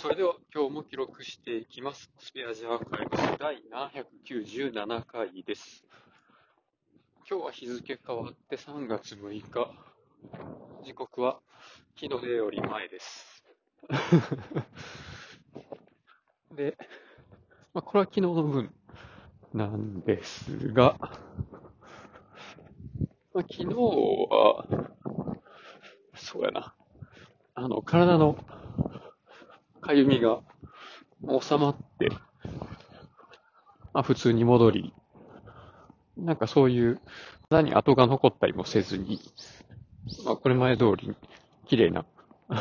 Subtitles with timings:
[0.00, 2.10] それでは今日も記録していきます。
[2.18, 3.62] スペアジアーカイブス第
[4.24, 5.84] 797回です。
[7.28, 9.42] 今日は日付変わって3月6日。
[10.82, 11.40] 時刻は
[11.96, 13.44] 日の出より前です。
[16.56, 16.78] で、
[17.74, 18.74] まあ、これは昨日の分
[19.52, 20.96] なんですが、
[23.34, 24.64] まあ、昨日は、
[26.14, 26.74] そうやな。
[27.54, 28.38] あの、体の
[29.80, 30.40] かゆみが
[31.40, 32.08] 収まって、
[33.92, 34.92] まあ普通に戻り、
[36.16, 37.00] なんかそういう、
[37.50, 39.20] 肌に跡が残ったりもせずに、
[40.24, 41.14] まあこれ前通り、
[41.66, 42.04] 綺麗な、
[42.48, 42.56] ま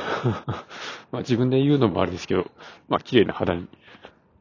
[1.14, 2.46] あ自分で言うのもあれですけど、
[2.88, 3.68] まあ綺麗な肌に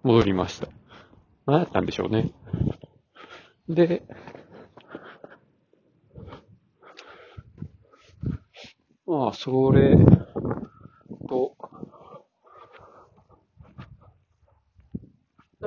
[0.03, 0.69] 戻りました。
[1.47, 2.31] 何やったんでしょうね。
[3.69, 4.03] で、
[9.07, 9.97] まあそれ
[11.29, 11.57] と、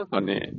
[0.01, 0.51] なんかね、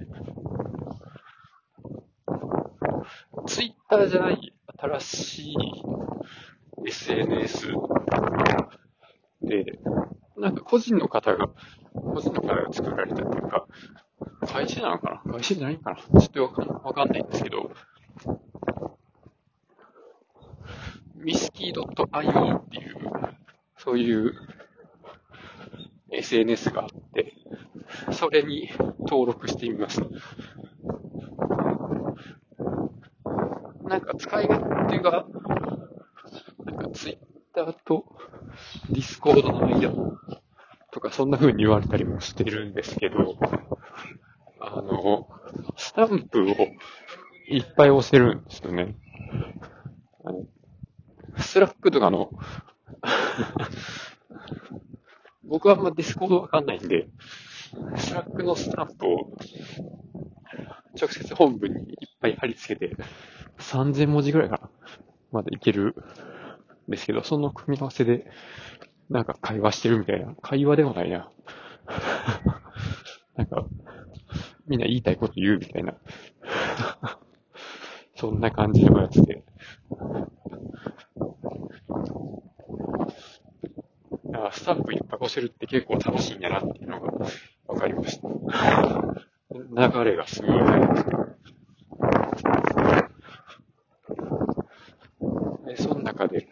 [3.48, 5.56] ツイッターじゃない新しい
[6.86, 7.66] SNS
[9.42, 9.80] で、
[10.36, 11.48] なんか個人の方が、
[11.92, 13.66] 個人の方が作られたっていうか、
[14.46, 15.32] 会社なのかな？
[15.32, 16.20] 会社じゃないかな？
[16.20, 17.72] ちょっとわかんわかんないんですけど、
[21.16, 22.96] Misskey.io っていう、
[23.76, 24.34] そういう
[26.12, 27.34] SNS があって、
[28.12, 28.70] それに
[29.12, 30.06] 登録してみました。
[33.86, 35.26] なんか使い勝手が、
[36.64, 37.18] なんかツイッ
[37.54, 38.06] ターと
[38.88, 39.92] Discord の間
[40.92, 43.36] とかそんな風に言われたりもしてるんですけど、
[44.58, 45.28] あの、
[45.76, 46.44] スタンプを
[47.48, 48.94] いっぱい押せるんですよね。
[50.24, 50.46] あの
[51.36, 52.30] Slack とかの
[55.44, 57.08] 僕はあんま Discord わかんないんで、
[57.96, 59.30] Slack のスタンプを
[61.00, 62.96] 直接本文にいっぱい貼り付けて、
[63.58, 64.70] 3000文字ぐらいかな
[65.30, 65.94] までいける
[66.88, 68.26] んですけど、その組み合わせで、
[69.08, 70.34] なんか会話してるみたいな。
[70.42, 71.30] 会話でもないな。
[73.36, 73.64] なんか、
[74.66, 75.94] みんな言いたいこと言うみたいな。
[78.16, 79.42] そんな感じのやつで。
[84.34, 87.26] あスタンプいっぱい押せるって結構楽しいんやなっていうのが。
[89.92, 90.82] 流れがすごいですね。
[95.66, 96.46] で、その中で、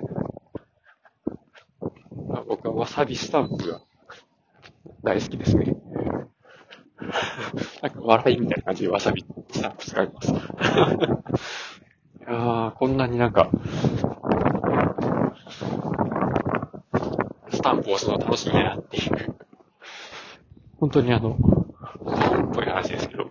[2.29, 3.81] まあ、僕はわさびスタンプが
[5.03, 5.75] 大好きですね。
[7.83, 10.33] なんか笑いみたいな感じでわさびスタンプ使います。
[10.33, 10.35] い
[12.27, 13.51] や、こんなになんか、
[17.51, 19.37] スタンプを押すの楽しいなっていう。
[20.79, 21.37] 本当にあの、
[22.61, 23.31] 本っぽい話ですけど、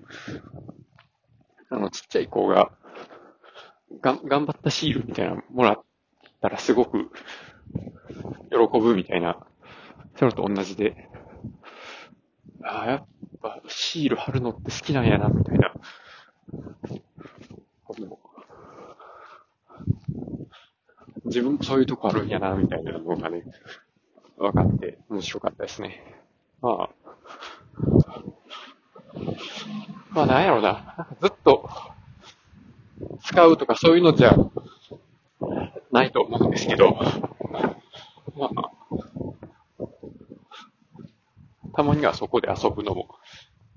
[1.71, 2.71] あの、ちっちゃい子が、
[4.01, 5.81] がん、頑張ったシールみたいなのもらっ
[6.41, 7.09] たらすごく
[8.51, 9.37] 喜ぶみたいな、
[10.17, 11.09] そういうのと同じで、
[12.63, 13.07] ああ、やっ
[13.41, 15.73] ぱシール貼るのって好きなんやな、みたいな。
[21.25, 23.43] 自分もそういうとこあるんやな、みたいなのがね、
[24.37, 26.03] 分かって面白かったですね。
[26.61, 26.98] まあ、
[30.19, 31.07] まあなんやろうな。
[31.21, 31.69] ずっと
[33.23, 34.35] 使うとかそういうのじゃ
[35.93, 36.99] ないと思うんですけど、
[38.35, 38.71] まあ、
[41.73, 43.07] たまにはそこで遊ぶのも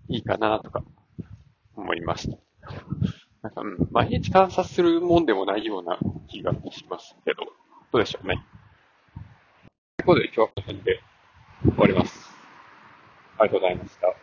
[0.09, 0.83] いいかなとか
[1.77, 2.39] 思いました。
[3.43, 5.97] なんか、うん、毎日観察するもんでもないような
[6.29, 7.45] 気がしますけど、
[7.93, 8.45] どうでしょうね。
[9.99, 11.01] ということで今日はこの辺で
[11.63, 12.33] 終わります。
[13.39, 14.22] ありがとうございました。